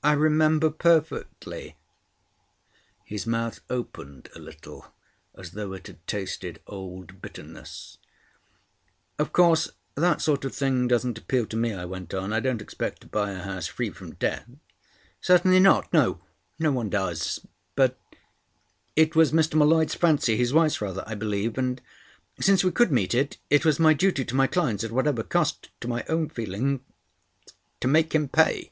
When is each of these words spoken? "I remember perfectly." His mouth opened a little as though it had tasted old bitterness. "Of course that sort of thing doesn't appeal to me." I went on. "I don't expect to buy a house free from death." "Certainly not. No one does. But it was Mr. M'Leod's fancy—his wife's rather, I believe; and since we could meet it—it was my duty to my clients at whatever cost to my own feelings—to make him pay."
"I 0.00 0.12
remember 0.12 0.70
perfectly." 0.70 1.76
His 3.04 3.26
mouth 3.26 3.60
opened 3.68 4.28
a 4.32 4.38
little 4.38 4.86
as 5.36 5.50
though 5.50 5.72
it 5.72 5.88
had 5.88 6.06
tasted 6.06 6.62
old 6.68 7.20
bitterness. 7.20 7.98
"Of 9.18 9.32
course 9.32 9.70
that 9.96 10.22
sort 10.22 10.44
of 10.44 10.54
thing 10.54 10.86
doesn't 10.86 11.18
appeal 11.18 11.46
to 11.46 11.56
me." 11.56 11.74
I 11.74 11.84
went 11.84 12.14
on. 12.14 12.32
"I 12.32 12.38
don't 12.38 12.62
expect 12.62 13.00
to 13.00 13.06
buy 13.08 13.32
a 13.32 13.42
house 13.42 13.66
free 13.66 13.90
from 13.90 14.14
death." 14.14 14.46
"Certainly 15.20 15.58
not. 15.60 15.92
No 15.92 16.20
one 16.60 16.88
does. 16.90 17.44
But 17.74 18.00
it 18.94 19.16
was 19.16 19.32
Mr. 19.32 19.56
M'Leod's 19.56 19.96
fancy—his 19.96 20.52
wife's 20.54 20.80
rather, 20.80 21.02
I 21.08 21.16
believe; 21.16 21.58
and 21.58 21.82
since 22.40 22.62
we 22.62 22.70
could 22.70 22.92
meet 22.92 23.14
it—it 23.16 23.64
was 23.64 23.80
my 23.80 23.94
duty 23.94 24.24
to 24.26 24.36
my 24.36 24.46
clients 24.46 24.84
at 24.84 24.92
whatever 24.92 25.24
cost 25.24 25.70
to 25.80 25.88
my 25.88 26.04
own 26.08 26.28
feelings—to 26.28 27.88
make 27.88 28.14
him 28.14 28.28
pay." 28.28 28.70